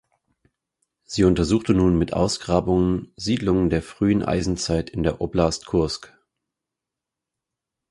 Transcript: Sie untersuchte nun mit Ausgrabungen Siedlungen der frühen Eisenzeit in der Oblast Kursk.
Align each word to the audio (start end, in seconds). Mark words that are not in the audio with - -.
Sie 1.03 1.25
untersuchte 1.25 1.75
nun 1.75 1.95
mit 1.95 2.11
Ausgrabungen 2.11 3.13
Siedlungen 3.17 3.69
der 3.69 3.83
frühen 3.83 4.23
Eisenzeit 4.23 4.89
in 4.89 5.03
der 5.03 5.21
Oblast 5.21 5.67
Kursk. 5.67 6.11